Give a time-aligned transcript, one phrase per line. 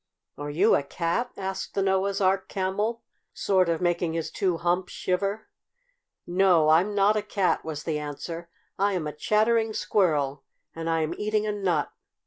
[0.35, 3.03] "Are you a cat?" asked the Noah's Ark Camel,
[3.35, 5.47] sort of making his two humps shiver.
[6.25, 8.49] "No, I'm not a cat," was the answer.
[8.79, 10.43] "I am a Chattering Squirrel,
[10.75, 11.91] and I am eating a nut.